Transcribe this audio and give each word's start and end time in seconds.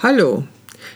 Hallo, 0.00 0.44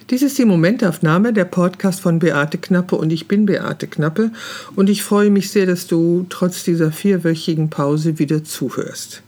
dies 0.09 0.21
ist 0.21 0.37
die 0.37 0.45
Momentaufnahme, 0.45 1.33
der 1.33 1.43
Podcast 1.43 1.99
von 1.99 2.19
Beate 2.19 2.57
Knappe 2.57 2.95
und 2.95 3.11
ich 3.11 3.27
bin 3.27 3.45
Beate 3.45 3.87
Knappe 3.87 4.31
und 4.77 4.89
ich 4.89 5.03
freue 5.03 5.29
mich 5.29 5.51
sehr, 5.51 5.65
dass 5.65 5.87
du 5.87 6.25
trotz 6.29 6.63
dieser 6.63 6.93
vierwöchigen 6.93 7.69
Pause 7.69 8.17
wieder 8.17 8.45
zuhörst. 8.45 9.21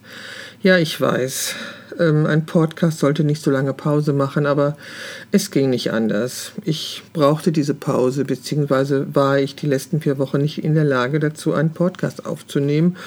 Ja, 0.64 0.78
ich 0.78 1.02
weiß, 1.02 1.56
ähm, 2.00 2.26
ein 2.26 2.46
Podcast 2.46 3.00
sollte 3.00 3.24
nicht 3.24 3.42
so 3.42 3.52
lange 3.52 3.74
Pause 3.74 4.14
machen, 4.14 4.46
aber 4.46 4.78
es 5.32 5.52
ging 5.52 5.70
nicht 5.70 5.92
anders. 5.92 6.52
Ich 6.64 7.04
brauchte 7.14 7.52
diese 7.52 7.74
Pause, 7.74 8.26
beziehungsweise 8.26 9.08
war 9.14 9.40
ich 9.40 9.56
die 9.56 9.68
letzten 9.68 10.02
vier 10.02 10.18
Wochen 10.18 10.42
nicht 10.42 10.64
in 10.64 10.76
der 10.76 10.84
Lage 10.84 11.20
dazu, 11.20 11.54
einen 11.54 11.72
Podcast 11.72 12.26
aufzunehmen, 12.26 12.98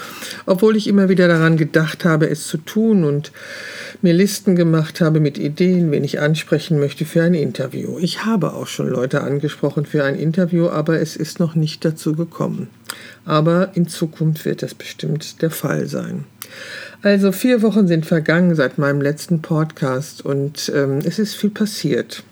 obwohl 0.47 0.77
ich 0.77 0.87
immer 0.87 1.09
wieder 1.09 1.29
daran 1.29 1.57
gedacht 1.57 2.05
habe, 2.05 2.29
es 2.29 2.47
zu 2.47 2.59
tun 2.59 3.05
und 3.05 3.33
mir 4.03 4.15
Listen 4.15 4.57
gemacht 4.57 5.01
habe 5.01 5.20
mit 5.20 5.39
Ideen, 5.39 5.91
wen 5.91 6.05
ich 6.05 6.20
ansprechen 6.20 6.79
möchte 6.79 7.05
für 7.05 7.23
ein 7.23 7.34
Interview. 7.34 7.98
Ich 7.98 8.25
habe 8.25 8.52
auch 8.52 8.66
schon 8.66 8.89
Leute 8.89 9.23
angesprochen 9.23 9.87
für 9.87 10.05
ein 10.05 10.16
Interview, 10.16 10.69
aber 10.69 11.01
es 11.01 11.16
ist 11.16 11.41
noch 11.41 11.55
nicht 11.55 11.84
dazu 11.84 12.15
gekommen. 12.15 12.69
Aber 13.25 13.70
in 13.75 13.89
Zukunft 13.89 14.45
wird 14.45 14.62
das 14.62 14.75
bestimmt 14.75 15.43
der 15.43 15.51
Fall 15.51 15.87
sein. 15.87 16.25
Also 17.02 17.30
vier 17.30 17.62
Wochen 17.62 17.87
sind 17.87 18.07
vergangen 18.07 18.55
seit 18.55 18.79
meinem 18.79 19.01
letzten 19.01 19.41
Podcast 19.41 20.25
und 20.25 20.71
ähm, 20.74 20.98
es 21.05 21.19
ist 21.19 21.34
viel 21.34 21.51
passiert. 21.51 22.24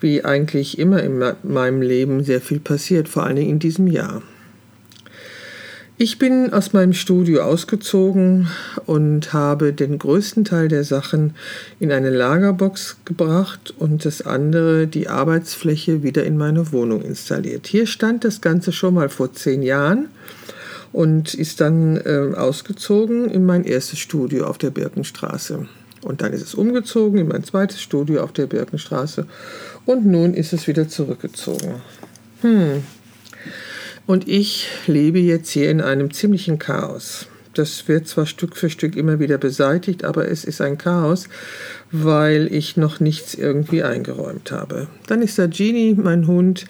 Wie 0.00 0.24
eigentlich 0.24 0.78
immer 0.78 1.02
in 1.02 1.22
meinem 1.42 1.80
Leben 1.80 2.24
sehr 2.24 2.40
viel 2.40 2.60
passiert, 2.60 3.08
vor 3.08 3.28
Dingen 3.28 3.48
in 3.48 3.58
diesem 3.58 3.86
Jahr. 3.86 4.22
Ich 5.98 6.18
bin 6.18 6.52
aus 6.52 6.72
meinem 6.72 6.94
Studio 6.94 7.42
ausgezogen 7.42 8.48
und 8.86 9.32
habe 9.32 9.72
den 9.72 9.98
größten 9.98 10.44
Teil 10.44 10.66
der 10.66 10.82
Sachen 10.82 11.34
in 11.78 11.92
eine 11.92 12.10
Lagerbox 12.10 12.96
gebracht 13.04 13.72
und 13.78 14.04
das 14.04 14.22
andere, 14.22 14.88
die 14.88 15.08
Arbeitsfläche, 15.08 16.02
wieder 16.02 16.24
in 16.24 16.36
meine 16.36 16.72
Wohnung 16.72 17.02
installiert. 17.02 17.68
Hier 17.68 17.86
stand 17.86 18.24
das 18.24 18.40
Ganze 18.40 18.72
schon 18.72 18.94
mal 18.94 19.10
vor 19.10 19.32
zehn 19.32 19.62
Jahren 19.62 20.08
und 20.92 21.34
ist 21.34 21.60
dann 21.60 21.96
äh, 21.96 22.34
ausgezogen 22.36 23.30
in 23.30 23.44
mein 23.44 23.64
erstes 23.64 23.98
Studio 23.98 24.46
auf 24.46 24.58
der 24.58 24.70
Birkenstraße. 24.70 25.66
Und 26.02 26.20
dann 26.20 26.32
ist 26.32 26.42
es 26.42 26.54
umgezogen 26.54 27.18
in 27.18 27.28
mein 27.28 27.44
zweites 27.44 27.80
Studio 27.80 28.22
auf 28.22 28.32
der 28.32 28.46
Birkenstraße 28.46 29.26
und 29.86 30.04
nun 30.04 30.34
ist 30.34 30.52
es 30.52 30.66
wieder 30.66 30.88
zurückgezogen. 30.88 31.80
Hm. 32.40 32.82
Und 34.06 34.28
ich 34.28 34.68
lebe 34.86 35.20
jetzt 35.20 35.50
hier 35.50 35.70
in 35.70 35.80
einem 35.80 36.12
ziemlichen 36.12 36.58
Chaos. 36.58 37.26
Das 37.54 37.86
wird 37.86 38.08
zwar 38.08 38.26
Stück 38.26 38.56
für 38.56 38.70
Stück 38.70 38.96
immer 38.96 39.20
wieder 39.20 39.38
beseitigt, 39.38 40.04
aber 40.04 40.28
es 40.28 40.44
ist 40.44 40.60
ein 40.60 40.78
Chaos, 40.78 41.28
weil 41.92 42.52
ich 42.52 42.78
noch 42.78 43.00
nichts 43.00 43.34
irgendwie 43.34 43.82
eingeräumt 43.82 44.50
habe. 44.50 44.88
Dann 45.06 45.20
ist 45.20 45.38
da 45.38 45.46
Genie, 45.46 45.94
mein 45.94 46.26
Hund, 46.26 46.64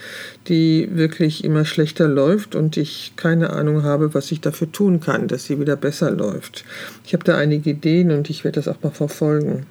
die 0.48 0.88
wirklich 0.92 1.44
immer 1.44 1.64
schlechter 1.64 2.08
läuft 2.08 2.56
und 2.56 2.76
ich 2.76 3.12
keine 3.16 3.50
Ahnung 3.50 3.84
habe, 3.84 4.14
was 4.14 4.32
ich 4.32 4.40
dafür 4.40 4.70
tun 4.70 4.98
kann, 5.00 5.28
dass 5.28 5.44
sie 5.44 5.60
wieder 5.60 5.76
besser 5.76 6.10
läuft. 6.10 6.64
Ich 7.06 7.14
habe 7.14 7.22
da 7.22 7.36
einige 7.36 7.70
Ideen 7.70 8.10
und 8.10 8.30
ich 8.30 8.42
werde 8.42 8.56
das 8.56 8.66
auch 8.68 8.82
mal 8.82 8.90
verfolgen. 8.90 9.66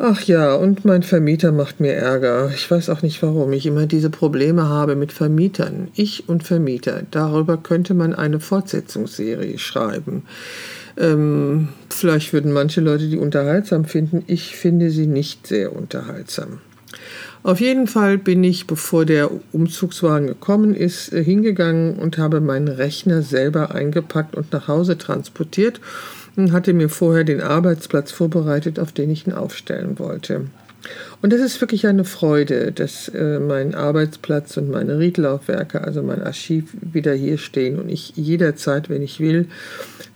Ach 0.00 0.22
ja, 0.22 0.54
und 0.54 0.84
mein 0.84 1.02
Vermieter 1.02 1.50
macht 1.50 1.80
mir 1.80 1.94
Ärger. 1.94 2.52
Ich 2.54 2.70
weiß 2.70 2.88
auch 2.90 3.02
nicht, 3.02 3.20
warum 3.20 3.52
ich 3.52 3.66
immer 3.66 3.86
diese 3.86 4.10
Probleme 4.10 4.68
habe 4.68 4.94
mit 4.94 5.10
Vermietern. 5.10 5.88
Ich 5.94 6.28
und 6.28 6.44
Vermieter. 6.44 7.02
Darüber 7.10 7.56
könnte 7.56 7.94
man 7.94 8.14
eine 8.14 8.38
Fortsetzungsserie 8.38 9.58
schreiben. 9.58 10.22
Ähm, 10.98 11.68
vielleicht 11.90 12.32
würden 12.32 12.52
manche 12.52 12.80
Leute 12.80 13.08
die 13.08 13.18
unterhaltsam 13.18 13.84
finden. 13.84 14.24
Ich 14.26 14.56
finde 14.56 14.90
sie 14.90 15.06
nicht 15.06 15.46
sehr 15.46 15.74
unterhaltsam. 15.74 16.58
Auf 17.44 17.60
jeden 17.60 17.86
Fall 17.86 18.18
bin 18.18 18.42
ich, 18.42 18.66
bevor 18.66 19.04
der 19.04 19.30
Umzugswagen 19.52 20.26
gekommen 20.26 20.74
ist, 20.74 21.12
äh, 21.12 21.22
hingegangen 21.22 21.96
und 21.96 22.18
habe 22.18 22.40
meinen 22.40 22.68
Rechner 22.68 23.22
selber 23.22 23.74
eingepackt 23.74 24.34
und 24.34 24.52
nach 24.52 24.66
Hause 24.66 24.98
transportiert 24.98 25.80
und 26.36 26.52
hatte 26.52 26.72
mir 26.72 26.88
vorher 26.88 27.24
den 27.24 27.40
Arbeitsplatz 27.40 28.10
vorbereitet, 28.10 28.78
auf 28.78 28.92
den 28.92 29.10
ich 29.10 29.26
ihn 29.26 29.32
aufstellen 29.32 29.98
wollte. 29.98 30.46
Und 31.20 31.32
das 31.32 31.40
ist 31.40 31.60
wirklich 31.60 31.86
eine 31.86 32.04
Freude, 32.04 32.72
dass 32.72 33.08
äh, 33.08 33.40
mein 33.40 33.74
Arbeitsplatz 33.74 34.56
und 34.56 34.70
meine 34.70 34.98
Riedlaufwerke, 34.98 35.82
also 35.82 36.02
mein 36.02 36.22
Archiv, 36.22 36.64
wieder 36.80 37.14
hier 37.14 37.38
stehen 37.38 37.78
und 37.78 37.88
ich 37.88 38.12
jederzeit, 38.16 38.88
wenn 38.88 39.02
ich 39.02 39.20
will, 39.20 39.48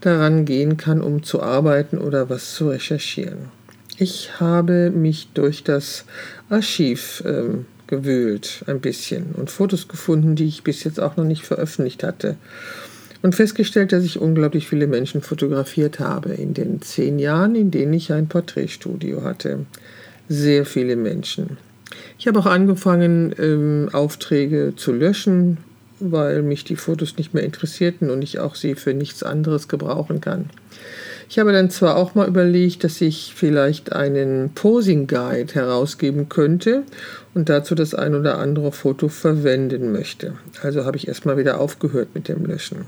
daran 0.00 0.44
gehen 0.44 0.76
kann, 0.76 1.00
um 1.00 1.22
zu 1.22 1.42
arbeiten 1.42 1.98
oder 1.98 2.30
was 2.30 2.54
zu 2.54 2.68
recherchieren. 2.68 3.50
Ich 3.98 4.40
habe 4.40 4.90
mich 4.90 5.28
durch 5.34 5.64
das 5.64 6.04
Archiv 6.48 7.22
äh, 7.26 7.44
gewühlt 7.86 8.64
ein 8.66 8.80
bisschen 8.80 9.32
und 9.34 9.50
Fotos 9.50 9.88
gefunden, 9.88 10.34
die 10.34 10.46
ich 10.46 10.62
bis 10.62 10.84
jetzt 10.84 10.98
auch 10.98 11.16
noch 11.16 11.24
nicht 11.24 11.44
veröffentlicht 11.44 12.02
hatte 12.02 12.36
und 13.22 13.34
festgestellt, 13.34 13.92
dass 13.92 14.04
ich 14.04 14.18
unglaublich 14.18 14.68
viele 14.68 14.86
Menschen 14.86 15.22
fotografiert 15.22 16.00
habe 16.00 16.32
in 16.32 16.54
den 16.54 16.82
zehn 16.82 17.18
Jahren, 17.18 17.54
in 17.54 17.70
denen 17.70 17.92
ich 17.94 18.12
ein 18.12 18.28
Porträtstudio 18.28 19.22
hatte. 19.22 19.66
Sehr 20.28 20.64
viele 20.64 20.96
Menschen. 20.96 21.58
Ich 22.18 22.26
habe 22.26 22.38
auch 22.38 22.46
angefangen, 22.46 23.34
ähm, 23.38 23.88
Aufträge 23.92 24.74
zu 24.76 24.92
löschen, 24.92 25.58
weil 26.00 26.42
mich 26.42 26.64
die 26.64 26.76
Fotos 26.76 27.16
nicht 27.16 27.34
mehr 27.34 27.44
interessierten 27.44 28.10
und 28.10 28.22
ich 28.22 28.38
auch 28.38 28.54
sie 28.54 28.74
für 28.74 28.94
nichts 28.94 29.22
anderes 29.22 29.68
gebrauchen 29.68 30.20
kann. 30.20 30.50
Ich 31.28 31.38
habe 31.38 31.52
dann 31.52 31.70
zwar 31.70 31.96
auch 31.96 32.14
mal 32.14 32.28
überlegt, 32.28 32.84
dass 32.84 33.00
ich 33.00 33.32
vielleicht 33.34 33.92
einen 33.92 34.50
Posing 34.54 35.06
Guide 35.06 35.54
herausgeben 35.54 36.28
könnte 36.28 36.82
und 37.32 37.48
dazu 37.48 37.74
das 37.74 37.94
ein 37.94 38.14
oder 38.14 38.38
andere 38.38 38.70
Foto 38.70 39.08
verwenden 39.08 39.92
möchte. 39.92 40.34
Also 40.62 40.84
habe 40.84 40.98
ich 40.98 41.08
erstmal 41.08 41.38
wieder 41.38 41.58
aufgehört 41.58 42.08
mit 42.14 42.28
dem 42.28 42.44
Löschen. 42.44 42.84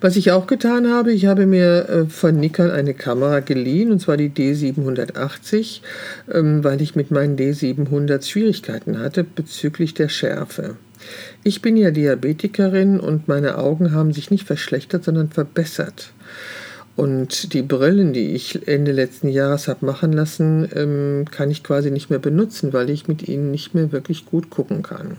Was 0.00 0.16
ich 0.16 0.30
auch 0.30 0.46
getan 0.46 0.88
habe, 0.90 1.12
ich 1.12 1.26
habe 1.26 1.46
mir 1.46 1.88
äh, 1.88 2.04
von 2.06 2.36
Nikon 2.36 2.70
eine 2.70 2.94
Kamera 2.94 3.40
geliehen, 3.40 3.90
und 3.90 4.00
zwar 4.00 4.16
die 4.16 4.30
D780, 4.30 5.80
ähm, 6.32 6.64
weil 6.64 6.80
ich 6.82 6.96
mit 6.96 7.10
meinen 7.10 7.36
D700 7.36 8.28
Schwierigkeiten 8.28 8.98
hatte 8.98 9.24
bezüglich 9.24 9.94
der 9.94 10.08
Schärfe. 10.08 10.76
Ich 11.44 11.62
bin 11.62 11.76
ja 11.76 11.90
Diabetikerin 11.90 13.00
und 13.00 13.28
meine 13.28 13.58
Augen 13.58 13.92
haben 13.92 14.12
sich 14.12 14.30
nicht 14.30 14.46
verschlechtert, 14.46 15.04
sondern 15.04 15.30
verbessert. 15.30 16.12
Und 16.96 17.52
die 17.52 17.62
Brillen, 17.62 18.12
die 18.12 18.34
ich 18.34 18.66
Ende 18.66 18.90
letzten 18.90 19.28
Jahres 19.28 19.68
habe 19.68 19.86
machen 19.86 20.12
lassen, 20.12 20.68
ähm, 20.74 21.26
kann 21.30 21.48
ich 21.48 21.62
quasi 21.62 21.92
nicht 21.92 22.10
mehr 22.10 22.18
benutzen, 22.18 22.72
weil 22.72 22.90
ich 22.90 23.06
mit 23.06 23.28
ihnen 23.28 23.52
nicht 23.52 23.72
mehr 23.72 23.92
wirklich 23.92 24.26
gut 24.26 24.50
gucken 24.50 24.82
kann. 24.82 25.16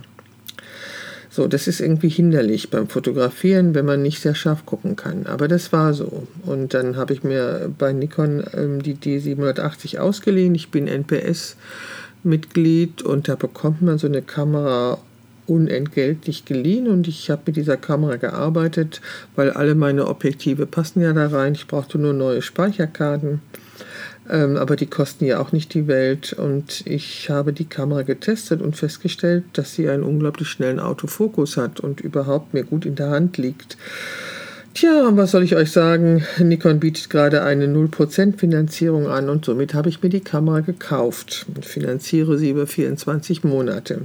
So, 1.32 1.48
das 1.48 1.68
ist 1.68 1.80
irgendwie 1.80 2.10
hinderlich 2.10 2.72
beim 2.72 2.88
Fotografieren, 2.88 3.76
wenn 3.76 3.86
man 3.86 4.02
nicht 4.02 4.20
sehr 4.20 4.34
scharf 4.34 4.66
gucken 4.66 4.96
kann. 4.96 5.28
Aber 5.28 5.48
das 5.48 5.72
war 5.72 5.94
so. 5.94 6.26
Und 6.44 6.74
dann 6.74 6.98
habe 6.98 7.14
ich 7.14 7.24
mir 7.24 7.72
bei 7.78 7.94
Nikon 7.94 8.44
ähm, 8.54 8.82
die 8.82 8.96
D780 8.96 10.00
ausgeliehen. 10.00 10.56
Ich 10.56 10.72
bin 10.72 10.88
NPS-Mitglied 10.88 13.04
und 13.04 13.28
da 13.28 13.36
bekommt 13.36 13.84
man 13.84 14.00
so 14.00 14.08
eine 14.08 14.24
Kamera 14.24 14.98
unentgeltlich 15.46 16.46
geliehen 16.46 16.88
und 16.88 17.08
ich 17.08 17.30
habe 17.32 17.44
mit 17.48 17.56
dieser 17.56 17.78
Kamera 17.78 18.18
gearbeitet, 18.18 19.02
weil 19.36 19.50
alle 19.50 19.74
meine 19.76 20.08
Objektive 20.08 20.68
passen 20.68 21.02
ja 21.02 21.14
da 21.14 21.28
rein. 21.28 21.54
Ich 21.54 21.68
brauchte 21.68 21.98
nur 21.98 22.14
neue 22.14 22.42
Speicherkarten. 22.42 23.42
Ähm, 24.30 24.58
aber 24.58 24.76
die 24.76 24.86
kosten 24.86 25.26
ja 25.26 25.40
auch 25.40 25.52
nicht 25.52 25.74
die 25.74 25.88
Welt. 25.88 26.34
Und 26.34 26.86
ich 26.86 27.30
habe 27.30 27.54
die 27.54 27.66
Kamera 27.66 28.04
getestet 28.04 28.62
und 28.62 28.76
festgestellt, 28.76 29.44
dass 29.54 29.74
sie 29.74 29.90
einen 29.90 30.04
unglaublich 30.04 30.48
schnellen 30.48 30.80
Autofokus 30.80 31.58
hat 31.58 31.80
und 31.80 32.02
überhaupt 32.02 32.54
mir 32.54 32.64
gut 32.64 32.86
in 32.86 32.96
der 32.96 33.10
Hand 33.10 33.38
liegt. 33.38 33.78
Tja, 34.76 35.10
was 35.18 35.32
soll 35.32 35.44
ich 35.44 35.56
euch 35.56 35.72
sagen? 35.72 36.24
Nikon 36.38 36.80
bietet 36.80 37.10
gerade 37.10 37.42
eine 37.42 37.66
0% 37.66 38.38
Finanzierung 38.38 39.08
an 39.08 39.28
und 39.28 39.44
somit 39.44 39.74
habe 39.74 39.90
ich 39.90 40.04
mir 40.04 40.10
die 40.10 40.20
Kamera 40.20 40.60
gekauft 40.60 41.48
und 41.54 41.66
finanziere 41.66 42.38
sie 42.38 42.52
über 42.52 42.68
24 42.68 43.44
Monate, 43.44 44.02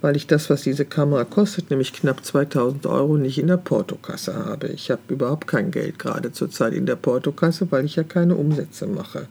weil 0.00 0.14
ich 0.14 0.28
das, 0.28 0.48
was 0.48 0.62
diese 0.62 0.84
Kamera 0.84 1.24
kostet, 1.24 1.70
nämlich 1.70 1.92
knapp 1.92 2.24
2000 2.24 2.86
Euro, 2.86 3.16
nicht 3.16 3.38
in 3.38 3.48
der 3.48 3.56
Portokasse 3.56 4.36
habe. 4.36 4.68
Ich 4.68 4.92
habe 4.92 5.02
überhaupt 5.08 5.48
kein 5.48 5.72
Geld 5.72 5.98
gerade 5.98 6.30
zurzeit 6.30 6.72
in 6.72 6.86
der 6.86 6.96
Portokasse, 6.96 7.66
weil 7.70 7.84
ich 7.84 7.96
ja 7.96 8.04
keine 8.04 8.36
Umsätze 8.36 8.86
mache. 8.86 9.26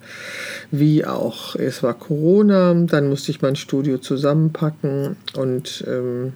Wie 0.71 1.05
auch. 1.05 1.55
Es 1.55 1.83
war 1.83 1.93
Corona, 1.93 2.73
dann 2.73 3.07
musste 3.07 3.31
ich 3.31 3.41
mein 3.41 3.55
Studio 3.55 3.97
zusammenpacken 3.97 5.15
und 5.37 5.85
ähm, 5.87 6.33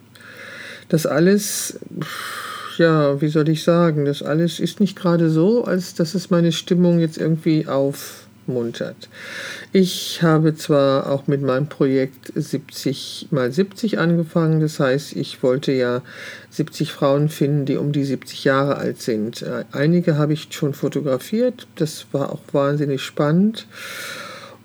das 0.88 1.06
alles. 1.06 1.78
Pff, 2.02 2.49
ja, 2.80 3.22
wie 3.22 3.28
soll 3.28 3.48
ich 3.50 3.64
sagen, 3.64 4.06
das 4.06 4.24
alles 4.24 4.60
ist 4.60 4.80
nicht 4.80 4.98
gerade 4.98 5.30
so, 5.30 5.64
als 5.66 5.94
dass 5.94 6.16
es 6.16 6.32
meine 6.32 6.52
Stimmung 6.52 7.00
jetzt 7.00 7.18
irgendwie 7.18 7.68
aufmuntert. 7.68 9.10
Ich 9.72 10.24
habe 10.24 10.56
zwar 10.56 11.12
auch 11.12 11.28
mit 11.28 11.44
meinem 11.44 11.70
Projekt 11.70 12.32
70 12.34 13.28
mal 13.30 13.52
70 13.52 14.00
angefangen, 14.00 14.62
das 14.62 14.80
heißt, 14.80 15.16
ich 15.16 15.44
wollte 15.44 15.72
ja 15.72 16.02
70 16.50 16.92
Frauen 16.92 17.30
finden, 17.30 17.66
die 17.66 17.78
um 17.78 17.92
die 17.92 18.04
70 18.04 18.46
Jahre 18.46 18.78
alt 18.78 19.00
sind. 19.00 19.46
Einige 19.72 20.18
habe 20.18 20.34
ich 20.34 20.48
schon 20.50 20.74
fotografiert, 20.74 21.68
das 21.76 22.08
war 22.12 22.32
auch 22.32 22.42
wahnsinnig 22.52 23.04
spannend. 23.04 23.68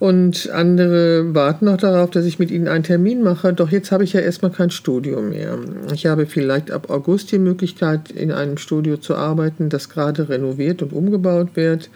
Und 0.00 0.50
andere 0.50 1.35
warten 1.35 1.67
noch 1.67 1.76
darauf, 1.76 2.11
dass 2.11 2.25
ich 2.25 2.41
mit 2.41 2.50
ihnen 2.50 2.67
einen 2.67 2.82
Termin 2.82 3.23
mache. 3.23 3.52
Doch 3.52 3.70
jetzt 3.70 3.93
habe 3.93 4.02
ich 4.02 4.12
ja 4.12 4.20
erstmal 4.20 4.50
kein 4.50 4.70
Studio 4.70 5.23
mehr. 5.23 5.56
Ich 5.93 6.06
habe 6.06 6.26
vielleicht 6.26 6.73
ab 6.73 6.91
August 6.91 7.31
die 7.31 7.38
Möglichkeit, 7.38 8.11
in 8.11 8.32
einem 8.32 8.56
Studio 8.58 8.96
zu 8.96 9.14
arbeiten, 9.14 9.69
das 9.69 9.88
gerade 9.88 10.29
renoviert 10.29 10.82
und 10.82 10.93
umgebaut 10.93 11.50
wird. 11.55 11.91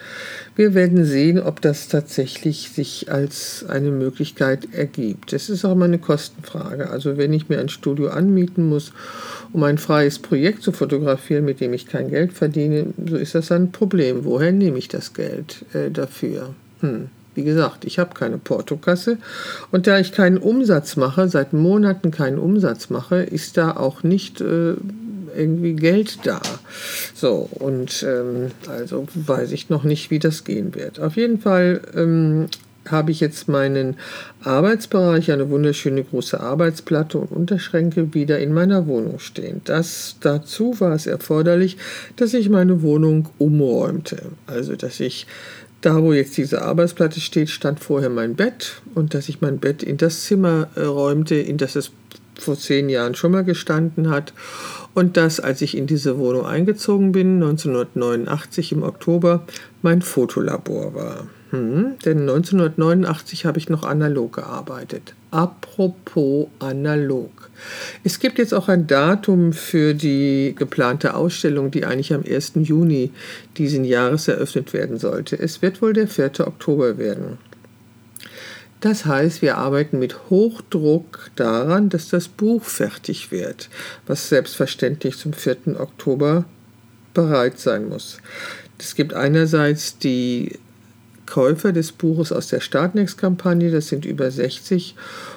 Wir 0.55 0.75
werden 0.75 1.05
sehen, 1.05 1.41
ob 1.41 1.61
das 1.61 1.89
tatsächlich 1.89 2.71
sich 2.71 3.11
als 3.11 3.65
eine 3.69 3.91
Möglichkeit 3.91 4.69
ergibt. 4.73 5.33
Es 5.33 5.51
ist 5.51 5.65
auch 5.65 5.73
immer 5.73 5.87
eine 5.87 5.99
Kostenfrage. 5.99 6.91
Also 6.91 7.17
wenn 7.17 7.33
ich 7.33 7.49
mir 7.49 7.59
ein 7.59 7.69
Studio 7.69 8.09
anmieten 8.11 8.69
muss, 8.69 8.93
um 9.53 9.65
ein 9.65 9.77
freies 9.77 10.21
Projekt 10.21 10.63
zu 10.63 10.71
fotografieren, 10.71 11.45
mit 11.45 11.61
dem 11.61 11.73
ich 11.73 11.87
kein 11.87 12.11
Geld 12.11 12.33
verdiene, 12.33 12.87
so 13.09 13.17
ist 13.17 13.35
das 13.35 13.51
ein 13.51 13.73
Problem. 13.73 14.25
Woher 14.25 14.53
nehme 14.53 14.79
ich 14.79 14.87
das 14.87 15.15
Geld 15.15 15.65
äh, 15.75 15.91
dafür? 15.91 16.55
Hm. 16.81 17.09
Wie 17.39 17.45
gesagt, 17.45 17.85
ich 17.85 18.01
habe 18.01 18.15
keine 18.15 18.37
Portokasse 18.37 19.17
und 19.71 19.87
da 19.87 20.01
ich 20.01 20.11
keinen 20.11 20.39
Umsatz 20.39 20.97
mache, 20.97 21.29
seit 21.29 21.53
Monaten 21.53 22.11
keinen 22.11 22.37
Umsatz 22.37 22.91
mache, 22.91 23.19
ist 23.19 23.57
da 23.57 23.77
auch 23.77 24.03
nicht 24.03 24.41
äh, 24.41 24.75
irgendwie 25.37 25.75
Geld 25.75 26.27
da. 26.27 26.43
So, 27.15 27.49
und 27.61 28.05
ähm, 28.05 28.51
also 28.69 29.07
weiß 29.15 29.53
ich 29.53 29.71
noch 29.71 29.85
nicht, 29.85 30.11
wie 30.11 30.19
das 30.19 30.43
gehen 30.43 30.75
wird. 30.75 30.99
Auf 30.99 31.15
jeden 31.15 31.39
Fall 31.39 31.81
ähm, 31.95 32.49
habe 32.91 33.13
ich 33.13 33.21
jetzt 33.21 33.47
meinen 33.47 33.99
Arbeitsbereich, 34.43 35.31
eine 35.31 35.49
wunderschöne 35.49 36.03
große 36.03 36.41
Arbeitsplatte 36.41 37.19
und 37.19 37.31
Unterschränke 37.31 38.15
wieder 38.15 38.41
in 38.41 38.53
meiner 38.53 38.89
Wohnung 38.89 39.21
stehen. 39.21 39.61
Das, 39.65 40.17
dazu 40.23 40.81
war 40.81 40.93
es 40.93 41.07
erforderlich, 41.07 41.77
dass 42.17 42.35
ich 42.35 42.49
meine 42.49 42.83
Wohnung 42.83 43.29
umräumte. 43.39 44.23
Also, 44.49 44.75
dass 44.75 44.99
ich 44.99 45.29
da, 45.81 46.03
wo 46.03 46.13
jetzt 46.13 46.37
diese 46.37 46.63
Arbeitsplatte 46.63 47.21
steht, 47.21 47.51
stand 47.51 47.81
vorher 47.81 48.11
mein 48.11 48.35
Bett 48.35 48.83
und 48.95 49.15
dass 49.15 49.29
ich 49.29 49.41
mein 49.41 49.59
Bett 49.59 49.83
in 49.83 49.97
das 49.97 50.25
Zimmer 50.25 50.69
äh, 50.75 50.83
räumte, 50.83 51.37
in 51.37 51.57
das 51.57 51.77
es 51.77 51.93
vor 52.39 52.59
zehn 52.59 52.89
Jahren 52.89 53.15
schon 53.15 53.33
mal 53.33 53.45
gestanden 53.45 54.11
hat. 54.11 54.33
Und 54.95 55.17
dass, 55.17 55.39
als 55.39 55.61
ich 55.61 55.77
in 55.77 55.87
diese 55.87 56.19
Wohnung 56.19 56.47
eingezogen 56.47 57.13
bin, 57.13 57.35
1989 57.35 58.73
im 58.73 58.83
Oktober, 58.83 59.45
mein 59.83 60.03
Fotolabor 60.03 60.95
war. 60.95 61.27
Hm, 61.51 61.97
denn 62.05 62.21
1989 62.21 63.47
habe 63.47 63.59
ich 63.59 63.71
noch 63.71 63.85
analog 63.85 64.35
gearbeitet. 64.35 65.15
Apropos 65.31 66.49
analog. 66.59 67.51
Es 68.05 68.19
gibt 68.19 68.39
jetzt 68.39 68.53
auch 68.53 68.69
ein 68.69 68.87
Datum 68.87 69.55
für 69.55 69.95
die 69.95 70.55
geplante 70.57 71.15
Ausstellung, 71.15 71.71
die 71.71 71.87
eigentlich 71.87 72.13
am 72.13 72.23
1. 72.23 72.53
Juni 72.57 73.13
diesen 73.57 73.85
Jahres 73.85 74.29
eröffnet 74.29 74.75
werden 74.75 74.99
sollte. 74.99 75.39
Es 75.39 75.63
wird 75.63 75.81
wohl 75.81 75.95
der 75.95 76.07
4. 76.07 76.47
Oktober 76.47 76.99
werden. 76.99 77.39
Das 78.81 79.07
heißt, 79.07 79.43
wir 79.43 79.57
arbeiten 79.57 79.99
mit 79.99 80.31
Hochdruck 80.31 81.31
daran, 81.35 81.89
dass 81.89 82.11
das 82.11 82.29
Buch 82.29 82.63
fertig 82.63 83.33
wird, 83.33 83.71
was 84.07 84.29
selbstverständlich 84.29 85.17
zum 85.17 85.33
4. 85.33 85.81
Oktober 85.81 86.45
bereit 87.13 87.59
sein 87.59 87.89
muss. 87.89 88.19
Es 88.79 88.95
gibt 88.95 89.15
einerseits 89.15 89.99
die 89.99 90.53
Käufer 91.29 91.73
des 91.73 91.93
Buches 91.93 92.33
aus 92.33 92.49
der 92.49 92.61
Startnext-Kampagne, 92.61 93.71
das 93.71 93.89
sind 93.89 94.05
über 94.05 94.31
60. 94.31 94.97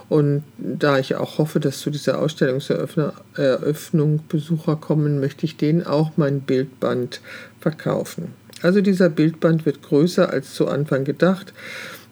Und 0.09 0.43
da 0.57 0.97
ich 0.97 1.15
auch 1.15 1.37
hoffe, 1.37 1.59
dass 1.59 1.79
zu 1.79 1.89
dieser 1.89 2.19
Ausstellungseröffnung 2.19 4.21
Besucher 4.29 4.75
kommen, 4.77 5.19
möchte 5.19 5.45
ich 5.45 5.57
denen 5.57 5.85
auch 5.85 6.11
mein 6.15 6.41
Bildband 6.41 7.21
verkaufen. 7.59 8.33
Also 8.61 8.81
dieser 8.81 9.09
Bildband 9.09 9.65
wird 9.65 9.81
größer 9.81 10.29
als 10.29 10.53
zu 10.53 10.67
Anfang 10.67 11.03
gedacht, 11.03 11.53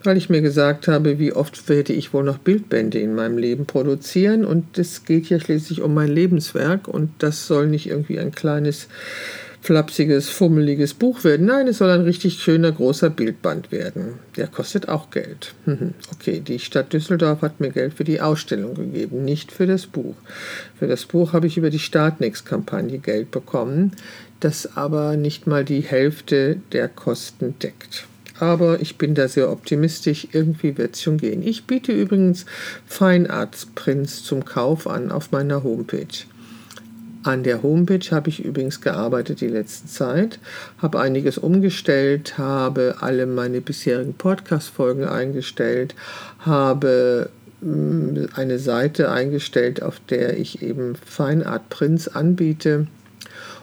weil 0.03 0.17
ich 0.17 0.29
mir 0.29 0.41
gesagt 0.41 0.87
habe, 0.87 1.19
wie 1.19 1.33
oft 1.33 1.69
werde 1.69 1.93
ich 1.93 2.13
wohl 2.13 2.23
noch 2.23 2.37
Bildbände 2.37 2.99
in 2.99 3.15
meinem 3.15 3.37
Leben 3.37 3.65
produzieren 3.65 4.45
und 4.45 4.77
es 4.77 5.03
geht 5.03 5.29
ja 5.29 5.39
schließlich 5.39 5.81
um 5.81 5.93
mein 5.93 6.09
Lebenswerk 6.09 6.87
und 6.87 7.11
das 7.19 7.47
soll 7.47 7.67
nicht 7.67 7.87
irgendwie 7.87 8.19
ein 8.19 8.31
kleines 8.31 8.87
flapsiges, 9.61 10.29
fummeliges 10.29 10.93
Buch 10.93 11.23
werden. 11.23 11.45
Nein, 11.45 11.67
es 11.67 11.79
soll 11.79 11.89
ein 11.89 12.01
richtig 12.01 12.41
schöner, 12.41 12.71
großer 12.71 13.09
Bildband 13.09 13.71
werden. 13.71 14.13
Der 14.37 14.47
kostet 14.47 14.87
auch 14.87 15.09
Geld. 15.11 15.53
Okay, 16.13 16.39
die 16.39 16.59
Stadt 16.59 16.93
Düsseldorf 16.93 17.41
hat 17.41 17.59
mir 17.59 17.69
Geld 17.69 17.93
für 17.93 18.03
die 18.03 18.21
Ausstellung 18.21 18.75
gegeben, 18.75 19.25
nicht 19.25 19.51
für 19.51 19.67
das 19.67 19.85
Buch. 19.85 20.15
Für 20.77 20.87
das 20.87 21.05
Buch 21.05 21.33
habe 21.33 21.47
ich 21.47 21.57
über 21.57 21.69
die 21.69 21.79
Startnext-Kampagne 21.79 22.99
Geld 22.99 23.31
bekommen, 23.31 23.91
das 24.39 24.77
aber 24.77 25.17
nicht 25.17 25.47
mal 25.47 25.65
die 25.65 25.81
Hälfte 25.81 26.61
der 26.71 26.87
Kosten 26.87 27.55
deckt. 27.59 28.07
Aber 28.39 28.79
ich 28.79 28.97
bin 28.97 29.15
da 29.15 29.27
sehr 29.27 29.51
optimistisch, 29.51 30.29
irgendwie 30.31 30.77
wird 30.77 30.95
es 30.95 31.01
schon 31.01 31.17
gehen. 31.17 31.45
Ich 31.45 31.65
biete 31.65 31.91
übrigens 31.91 32.45
Fine 32.85 33.29
Arts 33.29 33.67
Prints 33.75 34.23
zum 34.23 34.45
Kauf 34.45 34.87
an 34.87 35.11
auf 35.11 35.31
meiner 35.31 35.63
Homepage. 35.63 36.07
An 37.29 37.43
der 37.43 37.61
Homepage 37.61 38.09
habe 38.09 38.29
ich 38.29 38.43
übrigens 38.43 38.81
gearbeitet 38.81 39.39
die 39.41 39.47
letzte 39.49 39.87
Zeit, 39.87 40.39
habe 40.79 40.99
einiges 40.99 41.37
umgestellt, 41.37 42.39
habe 42.39 42.95
alle 43.01 43.27
meine 43.27 43.61
bisherigen 43.61 44.15
Podcast-Folgen 44.15 45.03
eingestellt, 45.03 45.93
habe 46.39 47.29
mm, 47.61 48.29
eine 48.33 48.57
Seite 48.57 49.11
eingestellt, 49.11 49.83
auf 49.83 50.01
der 50.09 50.39
ich 50.39 50.63
eben 50.63 50.95
Fine 51.05 51.45
Art 51.45 51.69
Prints 51.69 52.07
anbiete 52.07 52.87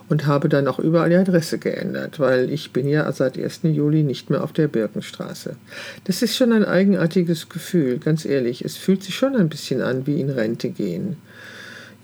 und 0.09 0.27
habe 0.27 0.49
dann 0.49 0.69
auch 0.69 0.79
überall 0.79 1.11
die 1.11 1.17
Adresse 1.17 1.59
geändert, 1.59 2.21
weil 2.21 2.53
ich 2.53 2.73
bin 2.73 2.87
ja 2.87 3.11
seit 3.11 3.37
1. 3.37 3.63
Juli 3.65 4.05
nicht 4.05 4.31
mehr 4.31 4.45
auf 4.45 4.53
der 4.53 4.69
Birkenstraße. 4.69 5.57
Das 6.05 6.23
ist 6.23 6.37
schon 6.37 6.53
ein 6.53 6.65
eigenartiges 6.65 7.49
Gefühl, 7.49 7.99
ganz 7.99 8.25
ehrlich. 8.25 8.65
Es 8.65 8.77
fühlt 8.77 9.03
sich 9.03 9.17
schon 9.17 9.35
ein 9.35 9.49
bisschen 9.49 9.83
an 9.83 10.07
wie 10.07 10.21
in 10.21 10.31
Rente 10.31 10.69
gehen. 10.69 11.17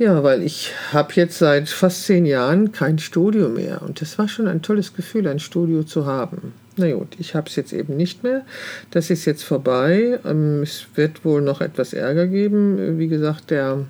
Ja, 0.02 0.25
weil 0.25 0.43
ich 0.43 0.72
habe 0.93 1.12
jetzt 1.14 1.38
seit 1.38 1.69
fast 1.69 2.06
zehn 2.06 2.26
Jahren 2.26 2.72
kein 2.72 2.99
Studio 2.99 3.49
mehr 3.49 3.82
und 3.82 4.00
das 4.00 4.19
war 4.19 4.26
schon 4.26 4.49
ein 4.49 4.60
tolles 4.60 4.94
Gefühl, 4.94 5.28
ein 5.28 5.38
Studio 5.38 5.84
zu 5.84 6.06
haben. 6.06 6.54
Na 6.76 6.90
gut, 6.90 7.14
ich 7.20 7.37
habe 7.37 7.49
es 7.49 7.54
jetzt 7.54 7.72
eben 7.72 7.96
nicht 7.96 8.25
mehr. 8.25 8.44
Das 8.90 9.10
ist 9.10 9.26
jetzt 9.26 9.44
vorbei. 9.44 10.19
Ähm, 10.25 10.62
es 10.64 10.87
wird 10.96 11.25
wohl 11.25 11.40
noch 11.40 11.60
etwas 11.60 11.93
Ärger 11.93 12.26
geben. 12.26 12.99
Wie 12.99 13.06
gesagt, 13.06 13.52
der 13.52 13.84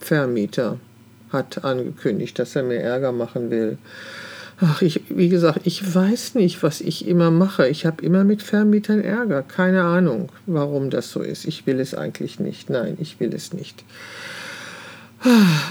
Vermieter 0.00 0.80
hat 1.32 1.64
angekündigt, 1.64 2.36
dass 2.40 2.56
er 2.56 2.64
mir 2.64 2.80
Ärger 2.80 3.12
machen 3.12 3.52
will. 3.52 3.78
Ach, 4.60 4.82
ich, 4.82 5.02
wie 5.08 5.28
gesagt, 5.28 5.60
ich 5.66 5.94
weiß 5.94 6.34
nicht, 6.34 6.64
was 6.64 6.80
ich 6.80 7.06
immer 7.06 7.30
mache. 7.30 7.68
Ich 7.68 7.86
habe 7.86 8.04
immer 8.04 8.24
mit 8.24 8.42
Vermietern 8.42 9.02
Ärger. 9.04 9.42
Keine 9.42 9.84
Ahnung, 9.84 10.30
warum 10.46 10.90
das 10.90 11.12
so 11.12 11.20
ist. 11.20 11.44
Ich 11.44 11.64
will 11.68 11.78
es 11.78 11.94
eigentlich 11.94 12.40
nicht. 12.40 12.70
Nein, 12.70 12.96
ich 13.00 13.20
will 13.20 13.32
es 13.32 13.52
nicht. 13.52 13.84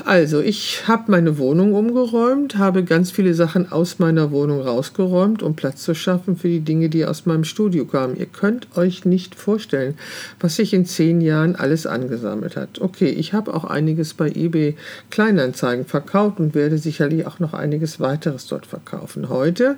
Also, 0.06 0.42
ich 0.42 0.88
habe 0.88 1.12
meine 1.12 1.40
Wohnung 1.40 1.74
umgeräumt, 1.74 2.58
habe 2.58 2.84
ganz 2.84 3.10
viele 3.10 3.34
Sachen 3.34 3.72
aus 3.72 3.98
meiner 3.98 4.30
Wohnung 4.30 4.62
rausgeräumt, 4.62 5.42
um 5.42 5.56
Platz 5.56 5.82
zu 5.82 5.96
schaffen 5.96 6.38
für 6.38 6.50
die 6.50 6.60
Dinge, 6.60 6.88
die 6.90 7.04
aus 7.04 7.26
meinem 7.26 7.44
Studio 7.44 7.86
kamen. 7.86 8.16
Ihr 8.16 8.28
könnt 8.28 8.68
euch 8.78 9.06
nicht 9.06 9.34
vorstellen, 9.34 9.96
was 10.40 10.58
sich 10.58 10.72
in 10.76 10.86
zehn 10.86 11.20
Jahren 11.20 11.56
alles 11.56 11.88
angesammelt 11.88 12.56
hat. 12.56 12.80
Okay, 12.80 13.10
ich 13.10 13.34
habe 13.34 13.52
auch 13.56 13.64
einiges 13.64 14.14
bei 14.14 14.30
eBay 14.30 14.76
Kleinanzeigen 15.10 15.86
verkauft 15.86 16.40
und 16.40 16.54
werde 16.54 16.78
sicherlich 16.78 17.26
auch 17.26 17.40
noch 17.40 17.54
einiges 17.54 18.00
weiteres 18.00 18.46
dort 18.46 18.68
verkaufen. 18.68 19.30
Heute 19.30 19.78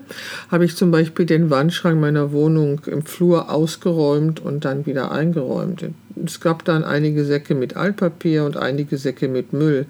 habe 0.50 0.66
ich 0.66 0.76
zum 0.76 0.92
Beispiel 0.92 1.26
den 1.26 1.50
Wandschrank 1.50 2.00
meiner 2.00 2.34
Wohnung 2.34 2.82
im 2.88 3.06
Flur 3.06 3.50
ausgeräumt 3.50 4.42
und 4.42 4.66
dann 4.66 4.86
wieder 4.86 5.12
eingeräumt 5.12 5.86
es 6.26 6.40
gab 6.40 6.66
dann 6.66 6.84
einige 6.84 7.26
Säcke 7.26 7.56
mit 7.56 7.76
Altpapier 7.76 8.46
und 8.46 8.58
einige 8.58 8.98
Säcke 8.98 9.28
mit 9.28 9.54
Müll. 9.54 9.86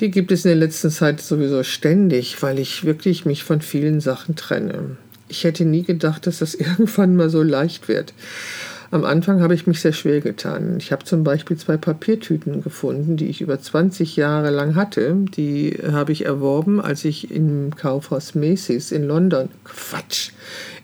Die 0.00 0.10
gibt 0.10 0.30
es 0.30 0.44
in 0.44 0.50
der 0.50 0.58
letzten 0.58 0.90
Zeit 0.90 1.20
sowieso 1.20 1.62
ständig, 1.62 2.42
weil 2.42 2.58
ich 2.58 2.84
wirklich 2.84 3.24
mich 3.24 3.44
von 3.44 3.60
vielen 3.60 4.00
Sachen 4.00 4.36
trenne. 4.36 4.96
Ich 5.28 5.44
hätte 5.44 5.64
nie 5.64 5.82
gedacht, 5.82 6.26
dass 6.26 6.38
das 6.38 6.54
irgendwann 6.54 7.16
mal 7.16 7.30
so 7.30 7.42
leicht 7.42 7.88
wird. 7.88 8.12
Am 8.92 9.04
Anfang 9.04 9.42
habe 9.42 9.54
ich 9.54 9.66
mich 9.66 9.80
sehr 9.80 9.92
schwer 9.92 10.20
getan. 10.20 10.76
Ich 10.78 10.92
habe 10.92 11.04
zum 11.04 11.24
Beispiel 11.24 11.56
zwei 11.56 11.76
Papiertüten 11.76 12.62
gefunden, 12.62 13.16
die 13.16 13.26
ich 13.26 13.40
über 13.40 13.60
20 13.60 14.14
Jahre 14.14 14.50
lang 14.50 14.76
hatte. 14.76 15.12
Die 15.36 15.76
habe 15.90 16.12
ich 16.12 16.24
erworben, 16.24 16.80
als 16.80 17.04
ich 17.04 17.32
im 17.32 17.74
Kaufhaus 17.74 18.36
Macy's 18.36 18.92
in 18.92 19.02
London, 19.02 19.48
Quatsch, 19.64 20.30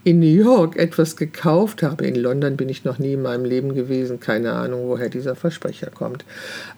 in 0.03 0.19
New 0.19 0.27
York 0.27 0.77
etwas 0.77 1.17
gekauft 1.17 1.85
habe. 1.85 2.05
In 2.05 2.17
London 2.17 2.57
bin 2.57 2.69
ich 2.69 2.85
noch 2.85 2.99
nie 2.99 3.13
in 3.13 3.23
meinem 3.23 3.45
Leben 3.45 3.73
gewesen. 3.73 4.19
Keine 4.19 4.53
Ahnung, 4.53 4.89
woher 4.89 5.09
dieser 5.09 5.37
Versprecher 5.37 5.91
kommt. 5.91 6.25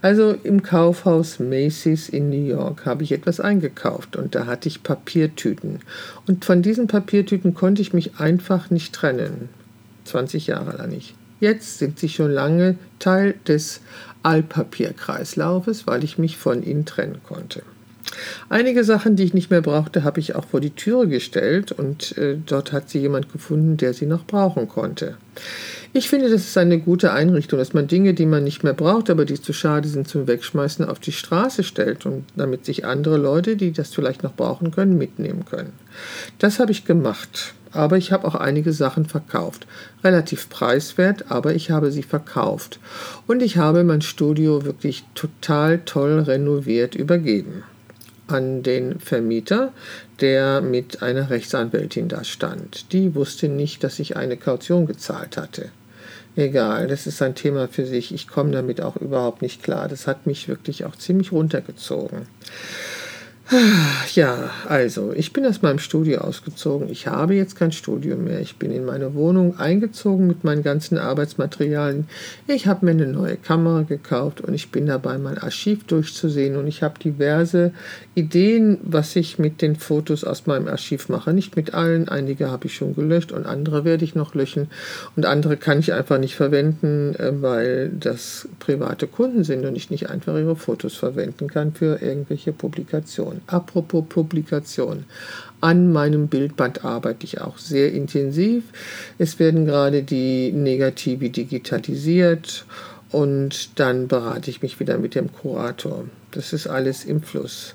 Also 0.02 0.35
im 0.43 0.62
Kaufhaus 0.62 1.38
Macy's 1.38 2.11
in 2.11 2.28
New 2.28 2.47
York 2.47 2.85
habe 2.85 3.02
ich 3.02 3.12
etwas 3.12 3.40
eingekauft 3.40 4.16
und 4.16 4.35
da 4.35 4.45
hatte 4.45 4.69
ich 4.69 4.83
Papiertüten. 4.83 5.81
Und 6.26 6.45
von 6.45 6.61
diesen 6.61 6.87
Papiertüten 6.87 7.54
konnte 7.54 7.81
ich 7.81 7.95
mich 7.95 8.21
einfach 8.21 8.69
nicht 8.69 8.95
trennen. 8.95 9.49
20 10.04 10.46
Jahre 10.46 10.76
lang 10.76 10.90
nicht. 10.90 11.14
Jetzt 11.40 11.78
sind 11.78 11.99
sie 11.99 12.08
schon 12.08 12.30
lange 12.30 12.76
Teil 12.99 13.34
des 13.46 13.80
Altpapierkreislaufes, 14.23 15.87
weil 15.87 16.04
ich 16.04 16.18
mich 16.18 16.37
von 16.37 16.62
ihnen 16.62 16.87
trennen 16.87 17.20
konnte. 17.23 17.62
Einige 18.49 18.84
Sachen, 18.84 19.16
die 19.16 19.25
ich 19.25 19.34
nicht 19.34 19.50
mehr 19.50 19.62
brauchte, 19.62 20.04
habe 20.04 20.20
ich 20.20 20.34
auch 20.34 20.44
vor 20.44 20.61
die 20.61 20.70
Türe 20.70 21.08
gestellt 21.08 21.73
und 21.73 22.16
äh, 22.18 22.37
dort 22.44 22.73
hat 22.73 22.90
sie 22.90 23.00
jemand 23.00 23.32
gefunden, 23.32 23.76
der 23.76 23.94
sie 23.94 24.06
noch 24.06 24.26
brauchen 24.26 24.68
konnte. 24.68 25.16
Ich 25.92 26.08
finde, 26.08 26.30
das 26.30 26.42
ist 26.42 26.58
eine 26.58 26.78
gute 26.78 27.12
Einrichtung, 27.12 27.58
dass 27.58 27.73
man 27.73 27.87
Dinge, 27.87 28.14
die 28.14 28.26
man 28.26 28.44
nicht 28.44 28.62
mehr 28.62 28.75
braucht, 28.75 29.11
aber 29.11 29.25
die 29.25 29.40
zu 29.40 29.52
schade 29.52 29.88
sind 29.88 30.08
zum 30.08 30.26
Wegschmeißen, 30.26 30.84
auf 30.84 30.99
die 30.99 31.12
Straße 31.12 31.64
stellt 31.64 32.06
und 32.06 32.25
damit 32.37 32.64
sich 32.64 32.84
andere 32.84 33.16
Leute, 33.16 33.56
die 33.56 33.73
das 33.73 33.94
vielleicht 33.94 34.23
noch 34.23 34.34
brauchen 34.34 34.70
können, 34.70 34.99
mitnehmen 34.99 35.44
können. 35.44 35.73
Das 36.38 36.58
habe 36.58 36.73
ich 36.73 36.84
gemacht, 36.84 37.54
aber 37.75 37.97
ich 37.97 38.12
habe 38.12 38.26
auch 38.26 38.35
einige 38.35 38.73
Sachen 38.73 39.07
verkauft. 39.07 39.66
Relativ 40.02 40.49
preiswert, 40.49 41.31
aber 41.31 41.54
ich 41.54 41.71
habe 41.71 41.90
sie 41.90 42.02
verkauft. 42.02 42.78
Und 43.26 43.43
ich 43.43 43.57
habe 43.57 43.85
mein 43.85 44.02
Studio 44.02 44.64
wirklich 44.64 45.04
total 45.14 45.81
toll 45.81 46.21
renoviert 46.21 46.95
übergeben 46.95 47.64
an 48.26 48.62
den 48.62 49.00
Vermieter, 49.00 49.73
der 50.21 50.61
mit 50.61 51.02
einer 51.02 51.31
Rechtsanwältin 51.31 52.09
da 52.09 52.25
stand. 52.25 52.93
Die 52.93 53.14
wusste 53.14 53.49
nicht, 53.49 53.85
dass 53.85 53.99
ich 53.99 54.16
eine 54.16 54.37
Kaution 54.37 54.87
gezahlt 54.87 55.37
hatte. 55.37 55.69
Egal, 56.37 56.88
das 56.88 57.07
ist 57.07 57.23
ein 57.23 57.35
Thema 57.35 57.69
für 57.69 57.87
sich. 57.87 58.12
Ich 58.12 58.26
komme 58.26 58.50
damit 58.50 58.81
auch 58.81 58.97
überhaupt 58.97 59.43
nicht 59.43 59.62
klar. 59.62 59.88
Das 59.88 60.07
hat 60.07 60.26
mich 60.26 60.49
wirklich 60.49 60.85
auch 60.85 60.97
ziemlich 60.97 61.31
runtergezogen. 61.31 62.23
Ja, 64.14 64.50
also, 64.68 65.12
ich 65.14 65.34
bin 65.34 65.44
aus 65.44 65.60
meinem 65.60 65.78
Studio 65.78 66.20
ausgezogen. 66.20 66.88
Ich 66.88 67.08
habe 67.08 67.34
jetzt 67.34 67.56
kein 67.56 67.72
Studio 67.72 68.16
mehr. 68.16 68.40
Ich 68.40 68.56
bin 68.56 68.70
in 68.70 68.86
meine 68.86 69.14
Wohnung 69.14 69.58
eingezogen 69.58 70.26
mit 70.26 70.44
meinen 70.44 70.62
ganzen 70.62 70.96
Arbeitsmaterialien. 70.96 72.06
Ich 72.46 72.66
habe 72.66 72.86
mir 72.86 72.92
eine 72.92 73.06
neue 73.06 73.36
Kamera 73.36 73.82
gekauft 73.82 74.40
und 74.40 74.54
ich 74.54 74.70
bin 74.70 74.86
dabei, 74.86 75.18
mein 75.18 75.36
Archiv 75.36 75.84
durchzusehen. 75.84 76.56
Und 76.56 76.68
ich 76.68 76.82
habe 76.82 76.98
diverse 76.98 77.72
Ideen, 78.14 78.78
was 78.82 79.14
ich 79.14 79.38
mit 79.38 79.60
den 79.60 79.76
Fotos 79.76 80.24
aus 80.24 80.46
meinem 80.46 80.68
Archiv 80.68 81.08
mache. 81.10 81.34
Nicht 81.34 81.54
mit 81.54 81.74
allen. 81.74 82.08
Einige 82.08 82.50
habe 82.50 82.66
ich 82.66 82.74
schon 82.74 82.94
gelöscht 82.94 83.30
und 83.30 83.46
andere 83.46 83.84
werde 83.84 84.04
ich 84.04 84.14
noch 84.14 84.34
löschen. 84.34 84.68
Und 85.16 85.26
andere 85.26 85.58
kann 85.58 85.80
ich 85.80 85.92
einfach 85.92 86.18
nicht 86.18 86.36
verwenden, 86.36 87.14
äh, 87.16 87.32
weil 87.42 87.90
das 87.90 88.48
private 88.58 89.06
Kunden 89.06 89.44
sind 89.44 89.66
und 89.66 89.76
ich 89.76 89.90
nicht 89.90 90.08
einfach 90.08 90.36
ihre 90.36 90.56
Fotos 90.56 90.94
verwenden 90.94 91.48
kann 91.48 91.74
für 91.74 92.00
irgendwelche 92.00 92.52
Publikationen. 92.52 93.34
Publikation. 93.35 93.41
Apropos 93.47 94.05
Publikation. 94.09 95.05
An 95.61 95.93
meinem 95.93 96.29
Bildband 96.29 96.85
arbeite 96.85 97.25
ich 97.25 97.41
auch 97.41 97.59
sehr 97.59 97.93
intensiv. 97.93 98.64
Es 99.19 99.38
werden 99.38 99.64
gerade 99.64 100.03
die 100.03 100.53
Negative 100.53 101.31
digitalisiert 101.31 102.67
und 103.11 103.79
dann 103.79 104.09
berate 104.09 104.50
ich 104.50 104.62
mich 104.62 104.79
wieder 104.81 104.99
mit 104.99 105.14
dem 105.14 105.33
Kurator. 105.33 106.05
Das 106.33 106.53
ist 106.53 106.67
alles 106.67 107.05
im 107.05 107.23
Fluss. 107.23 107.75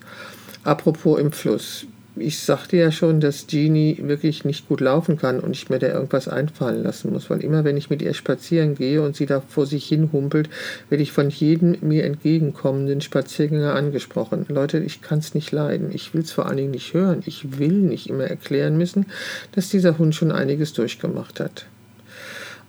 Apropos 0.63 1.19
im 1.19 1.31
Fluss 1.31 1.87
ich 2.19 2.39
sagte 2.39 2.77
ja 2.77 2.91
schon, 2.91 3.19
dass 3.19 3.47
Jeannie 3.47 3.97
wirklich 4.01 4.45
nicht 4.45 4.67
gut 4.67 4.81
laufen 4.81 5.17
kann 5.17 5.39
und 5.39 5.55
ich 5.55 5.69
mir 5.69 5.79
da 5.79 5.87
irgendwas 5.87 6.27
einfallen 6.27 6.83
lassen 6.83 7.11
muss, 7.11 7.29
weil 7.29 7.43
immer 7.43 7.63
wenn 7.63 7.77
ich 7.77 7.89
mit 7.89 8.01
ihr 8.01 8.13
spazieren 8.13 8.75
gehe 8.75 9.01
und 9.01 9.15
sie 9.15 9.25
da 9.25 9.41
vor 9.41 9.65
sich 9.65 9.85
hin 9.87 10.09
humpelt, 10.11 10.49
werde 10.89 11.03
ich 11.03 11.11
von 11.11 11.29
jedem 11.29 11.77
mir 11.81 12.05
entgegenkommenden 12.05 13.01
Spaziergänger 13.01 13.73
angesprochen. 13.75 14.45
Leute, 14.49 14.79
ich 14.79 15.01
kann 15.01 15.19
es 15.19 15.33
nicht 15.33 15.51
leiden. 15.51 15.89
Ich 15.93 16.13
will 16.13 16.21
es 16.21 16.31
vor 16.31 16.45
allen 16.45 16.57
Dingen 16.57 16.71
nicht 16.71 16.93
hören. 16.93 17.23
Ich 17.25 17.59
will 17.59 17.73
nicht 17.73 18.09
immer 18.09 18.25
erklären 18.25 18.77
müssen, 18.77 19.05
dass 19.53 19.69
dieser 19.69 19.97
Hund 19.97 20.15
schon 20.15 20.31
einiges 20.31 20.73
durchgemacht 20.73 21.39
hat. 21.39 21.65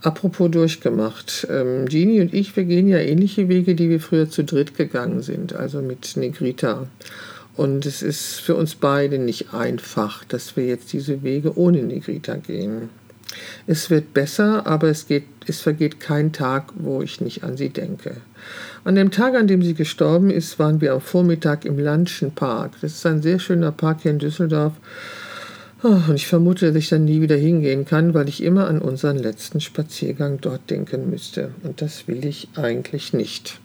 Apropos 0.03 0.51
durchgemacht. 0.51 1.47
Ähm, 1.51 1.87
Jeannie 1.89 2.23
und 2.23 2.33
ich, 2.33 2.57
wir 2.57 2.65
gehen 2.65 2.89
ja 2.89 2.99
ähnliche 2.99 3.49
Wege, 3.49 3.75
die 3.75 3.91
wir 3.91 4.01
früher 4.01 4.31
zu 4.31 4.45
dritt 4.45 4.77
gegangen 4.77 5.23
sind, 5.23 5.55
also 5.55 5.83
mit 5.83 6.17
Negrita. 6.17 6.87
Und 7.57 7.85
es 7.85 8.03
ist 8.03 8.41
für 8.41 8.55
uns 8.55 8.75
beide 8.75 9.19
nicht 9.19 9.53
einfach, 9.53 10.25
dass 10.25 10.57
wir 10.57 10.67
jetzt 10.67 10.93
diese 10.93 11.23
Wege 11.23 11.59
ohne 11.59 11.83
Negrita 11.83 12.37
gehen. 12.37 12.91
Es 13.67 13.91
wird 13.91 14.13
besser, 14.13 14.67
aber 14.67 14.89
es, 14.89 15.07
geht, 15.07 15.25
es 15.47 15.61
vergeht 15.61 16.01
kein 16.01 16.33
Tag, 16.33 16.73
wo 16.77 17.03
ich 17.03 17.21
nicht 17.21 17.45
an 17.45 17.57
sie 17.57 17.69
denke. 17.69 18.17
An 18.85 18.95
dem 18.95 19.11
Tag, 19.11 19.35
an 19.35 19.47
dem 19.47 19.63
sie 19.63 19.75
gestorben 19.75 20.31
ist, 20.31 20.59
waren 20.59 20.81
wir 20.81 20.95
am 20.95 21.01
Vormittag 21.01 21.65
im 21.65 21.79
Landschen 21.79 22.33
Park. 22.33 22.73
Das 22.81 22.93
ist 22.93 23.07
ein 23.07 23.23
sehr 23.23 23.39
schöner 23.39 23.73
Park 23.73 24.03
hier 24.03 24.11
in 24.11 24.19
Düsseldorf. 24.19 24.73
Ah, 25.83 26.03
und 26.09 26.17
ich 26.17 26.27
vermute, 26.27 26.67
dass 26.67 26.77
ich 26.77 26.89
dann 26.91 27.05
nie 27.05 27.23
wieder 27.23 27.37
hingehen 27.37 27.87
kann, 27.87 28.13
weil 28.13 28.29
ich 28.29 28.43
immer 28.43 28.69
an 28.69 28.81
unseren 28.81 29.17
letzten 29.17 29.61
Spaziergang 29.61 30.39
dort 30.41 30.69
denken 30.69 31.09
müsste. 31.09 31.55
Und 31.63 31.81
das 31.81 32.07
will 32.07 32.25
ich 32.27 32.49
eigentlich 32.57 33.13
nicht. 33.13 33.61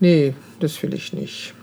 Nee, 0.00 0.34
das 0.60 0.82
will 0.82 0.94
ich 0.94 1.12
nicht. 1.12 1.54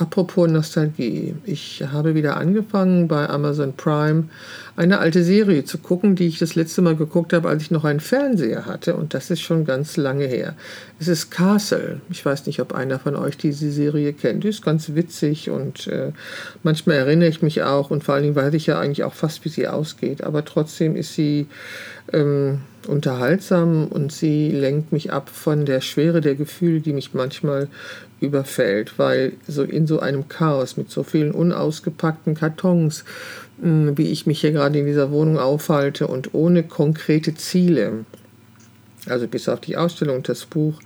Apropos 0.00 0.48
Nostalgie. 0.48 1.34
Ich 1.44 1.84
habe 1.92 2.14
wieder 2.14 2.38
angefangen 2.38 3.06
bei 3.06 3.28
Amazon 3.28 3.74
Prime 3.74 4.30
eine 4.74 4.98
alte 4.98 5.22
Serie 5.22 5.66
zu 5.66 5.76
gucken, 5.76 6.16
die 6.16 6.26
ich 6.26 6.38
das 6.38 6.54
letzte 6.54 6.80
Mal 6.80 6.96
geguckt 6.96 7.34
habe, 7.34 7.50
als 7.50 7.64
ich 7.64 7.70
noch 7.70 7.84
einen 7.84 8.00
Fernseher 8.00 8.64
hatte. 8.64 8.94
Und 8.96 9.12
das 9.12 9.30
ist 9.30 9.42
schon 9.42 9.66
ganz 9.66 9.98
lange 9.98 10.24
her. 10.24 10.54
Es 10.98 11.08
ist 11.08 11.30
Castle. 11.30 12.00
Ich 12.08 12.24
weiß 12.24 12.46
nicht, 12.46 12.60
ob 12.60 12.72
einer 12.72 12.98
von 12.98 13.14
euch 13.14 13.36
diese 13.36 13.70
Serie 13.70 14.14
kennt. 14.14 14.44
Die 14.44 14.48
ist 14.48 14.64
ganz 14.64 14.94
witzig 14.94 15.50
und 15.50 15.86
äh, 15.88 16.12
manchmal 16.62 16.96
erinnere 16.96 17.28
ich 17.28 17.42
mich 17.42 17.62
auch. 17.62 17.90
Und 17.90 18.02
vor 18.02 18.14
allen 18.14 18.24
Dingen 18.24 18.36
weiß 18.36 18.54
ich 18.54 18.64
ja 18.64 18.80
eigentlich 18.80 19.04
auch 19.04 19.12
fast, 19.12 19.44
wie 19.44 19.50
sie 19.50 19.68
ausgeht. 19.68 20.24
Aber 20.24 20.46
trotzdem 20.46 20.96
ist 20.96 21.12
sie 21.12 21.46
ähm, 22.14 22.60
unterhaltsam 22.86 23.86
und 23.88 24.12
sie 24.12 24.50
lenkt 24.50 24.92
mich 24.92 25.12
ab 25.12 25.28
von 25.28 25.64
der 25.64 25.80
Schwere 25.80 26.20
der 26.20 26.34
Gefühle, 26.34 26.80
die 26.80 26.92
mich 26.92 27.14
manchmal 27.14 27.68
überfällt, 28.20 28.98
weil 28.98 29.32
so 29.46 29.62
in 29.62 29.86
so 29.86 30.00
einem 30.00 30.28
Chaos 30.28 30.76
mit 30.76 30.90
so 30.90 31.02
vielen 31.02 31.32
unausgepackten 31.32 32.34
Kartons, 32.34 33.04
hm, 33.60 33.96
wie 33.96 34.10
ich 34.10 34.26
mich 34.26 34.40
hier 34.40 34.52
gerade 34.52 34.78
in 34.78 34.86
dieser 34.86 35.10
Wohnung 35.10 35.38
aufhalte 35.38 36.06
und 36.06 36.34
ohne 36.34 36.62
konkrete 36.62 37.34
Ziele, 37.34 38.04
also 39.06 39.26
bis 39.26 39.48
auf 39.48 39.60
die 39.60 39.76
Ausstellung 39.76 40.22
das 40.22 40.44
Buch 40.44 40.80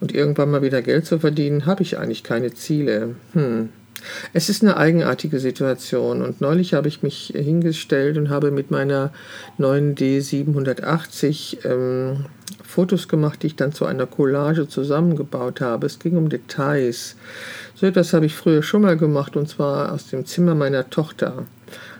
und 0.00 0.14
irgendwann 0.14 0.50
mal 0.50 0.62
wieder 0.62 0.82
Geld 0.82 1.06
zu 1.06 1.18
verdienen, 1.18 1.66
habe 1.66 1.82
ich 1.82 1.98
eigentlich 1.98 2.24
keine 2.24 2.52
Ziele. 2.54 3.14
Hm. 3.32 3.68
Es 4.32 4.48
ist 4.48 4.62
eine 4.62 4.76
eigenartige 4.76 5.38
Situation 5.38 6.22
und 6.22 6.40
neulich 6.40 6.74
habe 6.74 6.88
ich 6.88 7.02
mich 7.02 7.32
hingestellt 7.34 8.16
und 8.18 8.30
habe 8.30 8.50
mit 8.50 8.70
meiner 8.70 9.12
neuen 9.58 9.94
D780 9.94 11.64
ähm, 11.64 12.26
Fotos 12.62 13.08
gemacht, 13.08 13.42
die 13.42 13.48
ich 13.48 13.56
dann 13.56 13.72
zu 13.72 13.86
einer 13.86 14.06
Collage 14.06 14.68
zusammengebaut 14.68 15.60
habe. 15.60 15.86
Es 15.86 15.98
ging 15.98 16.16
um 16.16 16.28
Details. 16.28 17.16
So 17.74 17.86
etwas 17.86 18.12
habe 18.12 18.26
ich 18.26 18.34
früher 18.34 18.62
schon 18.62 18.82
mal 18.82 18.96
gemacht 18.96 19.36
und 19.36 19.48
zwar 19.48 19.92
aus 19.92 20.08
dem 20.08 20.26
Zimmer 20.26 20.54
meiner 20.54 20.90
Tochter. 20.90 21.46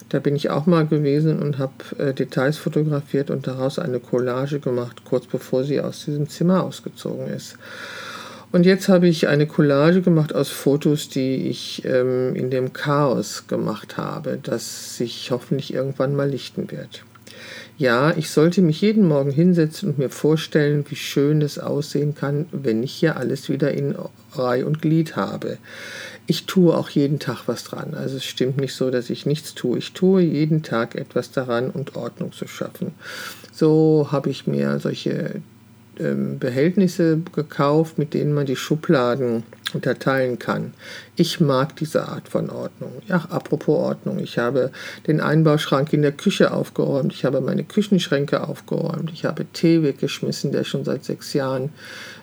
Da 0.08 0.18
bin 0.18 0.36
ich 0.36 0.50
auch 0.50 0.66
mal 0.66 0.86
gewesen 0.86 1.40
und 1.40 1.58
habe 1.58 1.72
äh, 1.98 2.12
Details 2.12 2.58
fotografiert 2.58 3.30
und 3.30 3.46
daraus 3.46 3.78
eine 3.78 4.00
Collage 4.00 4.60
gemacht, 4.60 5.02
kurz 5.04 5.26
bevor 5.26 5.64
sie 5.64 5.80
aus 5.80 6.04
diesem 6.04 6.28
Zimmer 6.28 6.62
ausgezogen 6.62 7.28
ist. 7.28 7.56
Und 8.54 8.66
jetzt 8.66 8.88
habe 8.88 9.08
ich 9.08 9.26
eine 9.26 9.48
Collage 9.48 10.00
gemacht 10.00 10.32
aus 10.32 10.48
Fotos, 10.48 11.08
die 11.08 11.48
ich 11.48 11.84
ähm, 11.84 12.36
in 12.36 12.50
dem 12.50 12.72
Chaos 12.72 13.48
gemacht 13.48 13.96
habe, 13.96 14.38
das 14.40 14.96
sich 14.96 15.32
hoffentlich 15.32 15.74
irgendwann 15.74 16.14
mal 16.14 16.30
lichten 16.30 16.70
wird. 16.70 17.02
Ja, 17.78 18.16
ich 18.16 18.30
sollte 18.30 18.62
mich 18.62 18.80
jeden 18.80 19.08
Morgen 19.08 19.32
hinsetzen 19.32 19.88
und 19.88 19.98
mir 19.98 20.08
vorstellen, 20.08 20.84
wie 20.88 20.94
schön 20.94 21.42
es 21.42 21.58
aussehen 21.58 22.14
kann, 22.14 22.46
wenn 22.52 22.84
ich 22.84 22.92
hier 22.92 23.16
alles 23.16 23.48
wieder 23.48 23.72
in 23.72 23.96
Reihe 24.34 24.66
und 24.66 24.80
Glied 24.80 25.16
habe. 25.16 25.58
Ich 26.28 26.46
tue 26.46 26.76
auch 26.76 26.90
jeden 26.90 27.18
Tag 27.18 27.48
was 27.48 27.64
dran. 27.64 27.94
Also 27.94 28.18
es 28.18 28.24
stimmt 28.24 28.58
nicht 28.58 28.74
so, 28.74 28.92
dass 28.92 29.10
ich 29.10 29.26
nichts 29.26 29.54
tue. 29.54 29.78
Ich 29.78 29.94
tue 29.94 30.22
jeden 30.22 30.62
Tag 30.62 30.94
etwas 30.94 31.32
daran, 31.32 31.70
und 31.70 31.96
Ordnung 31.96 32.30
zu 32.30 32.46
schaffen. 32.46 32.92
So 33.50 34.10
habe 34.12 34.30
ich 34.30 34.46
mir 34.46 34.78
solche 34.78 35.42
Behältnisse 36.38 37.20
gekauft, 37.34 37.98
mit 37.98 38.14
denen 38.14 38.32
man 38.32 38.46
die 38.46 38.56
Schubladen 38.56 39.44
unterteilen 39.74 40.38
kann. 40.38 40.72
Ich 41.16 41.40
mag 41.40 41.76
diese 41.76 42.08
Art 42.08 42.28
von 42.28 42.50
Ordnung. 42.50 42.92
Ja, 43.06 43.26
apropos 43.28 43.76
Ordnung. 43.76 44.18
Ich 44.18 44.38
habe 44.38 44.70
den 45.06 45.20
Einbauschrank 45.20 45.92
in 45.92 46.02
der 46.02 46.12
Küche 46.12 46.52
aufgeräumt. 46.52 47.12
Ich 47.12 47.24
habe 47.24 47.40
meine 47.40 47.64
Küchenschränke 47.64 48.46
aufgeräumt. 48.46 49.10
Ich 49.12 49.24
habe 49.24 49.44
Tee 49.52 49.82
weggeschmissen, 49.82 50.52
der 50.52 50.64
schon 50.64 50.84
seit 50.84 51.04
sechs 51.04 51.32
Jahren 51.32 51.70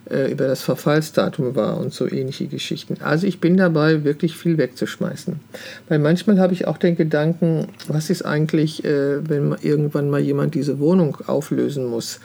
äh, 0.10 0.32
über 0.32 0.48
das 0.48 0.62
Verfallsdatum 0.62 1.56
war 1.56 1.78
und 1.78 1.94
so 1.94 2.10
ähnliche 2.10 2.48
Geschichten. 2.48 2.98
Also 3.02 3.28
ich 3.28 3.40
bin 3.40 3.58
dabei, 3.58 4.04
wirklich 4.04 4.36
viel 4.36 4.58
wegzuschmeißen. 4.58 5.40
Weil 5.88 6.00
manchmal 6.00 6.40
habe 6.40 6.54
ich 6.54 6.68
auch 6.68 6.78
den 6.78 6.96
Gedanken, 6.96 7.68
was 7.88 8.10
ist 8.10 8.24
eigentlich, 8.24 8.84
äh, 8.84 9.28
wenn 9.28 9.56
irgendwann 9.62 10.10
mal 10.10 10.20
jemand 10.20 10.56
diese 10.56 10.80
Wohnung 10.80 11.18
auflösen 11.28 11.86
muss? 11.86 12.20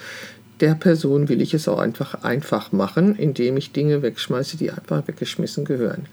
Der 0.60 0.74
Person 0.74 1.28
will 1.28 1.42
ich 1.42 1.52
es 1.52 1.68
auch 1.68 1.78
einfach 1.78 2.22
einfach 2.22 2.72
machen, 2.72 3.16
indem 3.16 3.56
ich 3.56 3.72
Dinge 3.72 4.02
wegschmeiße, 4.02 4.56
die 4.56 4.70
einfach 4.70 5.06
weggeschmissen 5.06 5.64
gehören. 5.64 6.06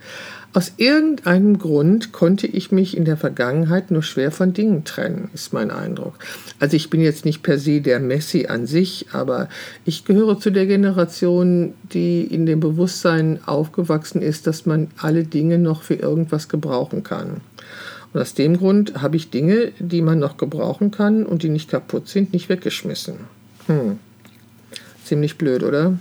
Aus 0.56 0.74
irgendeinem 0.78 1.58
Grund 1.58 2.12
konnte 2.12 2.46
ich 2.46 2.72
mich 2.72 2.96
in 2.96 3.06
der 3.06 3.18
Vergangenheit 3.18 3.90
nur 3.90 4.04
schwer 4.04 4.32
von 4.32 4.54
Dingen 4.54 4.84
trennen, 4.84 5.32
ist 5.34 5.52
mein 5.52 5.72
Eindruck. 5.72 6.14
Also 6.60 6.76
ich 6.76 6.90
bin 6.90 7.02
jetzt 7.02 7.26
nicht 7.26 7.42
per 7.42 7.58
se 7.58 7.82
der 7.82 8.00
Messi 8.00 8.46
an 8.46 8.68
sich, 8.68 9.08
aber 9.14 9.50
ich 9.84 10.06
gehöre 10.06 10.40
zu 10.40 10.52
der 10.52 10.68
Generation, 10.68 11.74
die 11.94 12.22
in 12.22 12.46
dem 12.46 12.60
Bewusstsein 12.60 13.40
aufgewachsen 13.46 14.22
ist, 14.22 14.46
dass 14.46 14.68
man 14.68 14.90
alle 14.98 15.24
Dinge 15.24 15.58
noch 15.58 15.82
für 15.82 15.96
irgendwas 15.96 16.50
gebrauchen 16.50 17.04
kann. 17.04 17.42
Und 18.14 18.22
aus 18.22 18.36
dem 18.36 18.58
Grund 18.58 19.02
habe 19.02 19.16
ich 19.16 19.32
Dinge, 19.32 19.72
die 19.80 20.04
man 20.04 20.20
noch 20.20 20.38
gebrauchen 20.38 20.92
kann 20.92 21.26
und 21.26 21.42
die 21.42 21.50
nicht 21.50 21.72
kaputt 21.72 22.08
sind, 22.08 22.32
nicht 22.32 22.50
weggeschmissen. 22.50 23.16
Hm. 23.66 23.98
Ziemlich 25.14 25.38
blöd, 25.38 25.62
oder? 25.62 26.00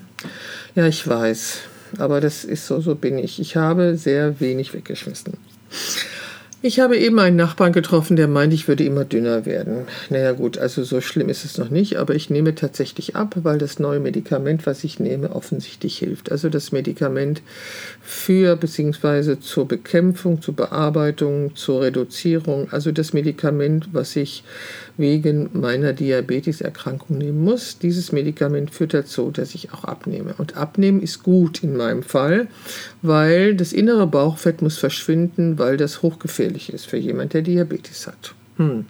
Ja, 0.74 0.86
ich 0.86 1.06
weiß. 1.06 1.58
Aber 1.98 2.22
das 2.22 2.44
ist 2.44 2.66
so, 2.66 2.80
so 2.80 2.94
bin 2.94 3.18
ich. 3.18 3.40
Ich 3.40 3.56
habe 3.56 3.94
sehr 3.98 4.40
wenig 4.40 4.72
weggeschmissen. 4.72 5.34
Ich 6.64 6.78
habe 6.78 6.96
eben 6.96 7.18
einen 7.18 7.34
Nachbarn 7.34 7.72
getroffen, 7.72 8.14
der 8.14 8.28
meint, 8.28 8.52
ich 8.52 8.68
würde 8.68 8.84
immer 8.84 9.04
dünner 9.04 9.46
werden. 9.46 9.88
Naja 10.10 10.30
gut, 10.30 10.58
also 10.58 10.84
so 10.84 11.00
schlimm 11.00 11.28
ist 11.28 11.44
es 11.44 11.58
noch 11.58 11.70
nicht, 11.70 11.96
aber 11.96 12.14
ich 12.14 12.30
nehme 12.30 12.54
tatsächlich 12.54 13.16
ab, 13.16 13.34
weil 13.42 13.58
das 13.58 13.80
neue 13.80 13.98
Medikament, 13.98 14.64
was 14.64 14.84
ich 14.84 15.00
nehme, 15.00 15.34
offensichtlich 15.34 15.98
hilft. 15.98 16.30
Also 16.30 16.48
das 16.48 16.70
Medikament 16.70 17.42
für 18.00 18.54
bzw. 18.54 19.40
zur 19.40 19.66
Bekämpfung, 19.66 20.40
zur 20.40 20.54
Bearbeitung, 20.54 21.56
zur 21.56 21.80
Reduzierung, 21.80 22.68
also 22.70 22.92
das 22.92 23.12
Medikament, 23.12 23.88
was 23.90 24.14
ich 24.14 24.44
wegen 24.96 25.50
meiner 25.54 25.92
Diabeteserkrankung 25.92 27.18
nehmen 27.18 27.42
muss. 27.42 27.78
Dieses 27.78 28.12
Medikament 28.12 28.72
führt 28.72 28.94
dazu, 28.94 29.32
dass 29.32 29.56
ich 29.56 29.72
auch 29.72 29.82
abnehme. 29.84 30.34
Und 30.38 30.56
abnehmen 30.56 31.02
ist 31.02 31.24
gut 31.24 31.64
in 31.64 31.76
meinem 31.76 32.04
Fall, 32.04 32.46
weil 33.00 33.56
das 33.56 33.72
innere 33.72 34.06
Bauchfett 34.06 34.62
muss 34.62 34.78
verschwinden, 34.78 35.58
weil 35.58 35.76
das 35.76 36.02
hochgefährlich 36.02 36.51
ist 36.72 36.86
für 36.86 36.96
jemanden, 36.96 37.30
der 37.30 37.42
Diabetes 37.42 38.06
hat. 38.06 38.34
Hm. 38.56 38.84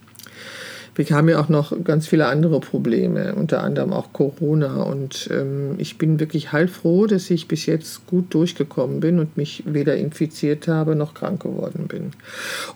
Wir 0.95 1.07
haben 1.11 1.29
ja 1.31 1.41
auch 1.41 1.49
noch 1.49 1.73
ganz 1.85 2.07
viele 2.07 2.27
andere 2.27 2.61
Probleme, 2.61 3.35
unter 3.35 3.63
anderem 3.63 3.95
auch 3.95 4.13
Corona. 4.13 4.83
Und 4.83 5.29
ähm, 5.33 5.77
ich 5.79 5.97
bin 5.97 6.21
wirklich 6.21 6.53
heilfroh, 6.53 7.07
dass 7.07 7.31
ich 7.31 7.49
bis 7.49 7.65
jetzt 7.65 8.07
gut 8.07 8.35
durchgekommen 8.35 9.01
bin 9.01 9.19
und 9.19 9.39
mich 9.39 9.63
weder 9.67 9.97
infiziert 9.97 10.69
habe 10.69 10.95
noch 10.95 11.15
krank 11.15 11.43
geworden 11.43 11.87
bin. 11.89 12.11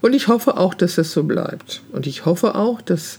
Und 0.01 0.15
ich 0.15 0.29
hoffe 0.29 0.57
auch, 0.57 0.73
dass 0.73 0.95
das 0.95 1.13
so 1.13 1.25
bleibt. 1.25 1.83
Und 1.93 2.07
ich 2.07 2.25
hoffe 2.25 2.55
auch, 2.55 2.81
dass 2.81 3.19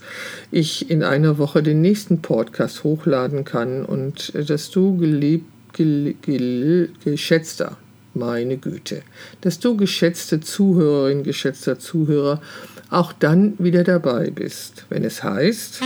ich 0.50 0.90
in 0.90 1.04
einer 1.04 1.38
Woche 1.38 1.62
den 1.62 1.82
nächsten 1.82 2.24
Podcast 2.24 2.84
hochladen 2.84 3.46
kann 3.46 3.86
und 3.86 4.34
äh, 4.34 4.44
dass 4.44 4.72
du 4.72 4.98
geliebt, 4.98 5.46
gel, 5.74 6.16
gel, 6.24 6.90
geschätzter, 7.04 7.78
meine 8.18 8.58
Güte, 8.58 9.04
dass 9.42 9.60
du 9.60 9.78
geschätzte 9.78 10.40
Zuhörerin, 10.40 11.24
geschätzter 11.24 11.80
Zuhörer, 11.80 12.42
auch 12.90 13.14
dann 13.14 13.54
wieder 13.60 13.84
dabei 13.84 14.30
bist, 14.30 14.86
wenn 14.90 15.04
es 15.04 15.24
heißt. 15.24 15.82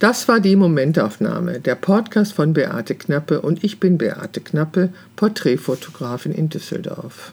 Das 0.00 0.28
war 0.28 0.40
die 0.40 0.56
Momentaufnahme, 0.56 1.60
der 1.60 1.76
Podcast 1.76 2.34
von 2.34 2.52
Beate 2.52 2.94
Knappe 2.94 3.40
und 3.40 3.64
ich 3.64 3.80
bin 3.80 3.96
Beate 3.96 4.40
Knappe, 4.40 4.90
Porträtfotografin 5.16 6.32
in 6.32 6.48
Düsseldorf. 6.48 7.32